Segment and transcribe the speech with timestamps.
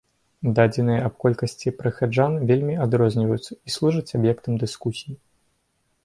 [0.59, 5.13] Дадзеныя аб колькасці прыхаджан вельмі адрозніваюцца і служаць аб'ектам дыскусій.